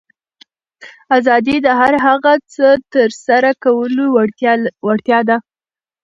[1.17, 4.03] آزادي د هر هغه څه ترسره کولو
[4.85, 5.37] وړتیا ده.